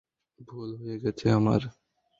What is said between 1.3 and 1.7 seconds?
আমার।